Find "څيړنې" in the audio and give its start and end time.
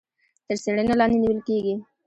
0.63-0.93